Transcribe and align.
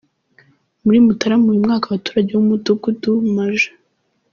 Muri 0.83 0.97
Mutarama 1.05 1.47
uyu 1.49 1.65
mwaka 1.65 1.85
abaturage 1.87 2.29
bo 2.33 2.41
mu 2.43 2.49
mudugudu 2.51 3.09
Maj. 3.35 3.57